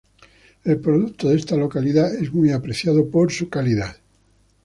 [0.63, 3.97] El producto de esta localidad es muy apreciado por su calidad.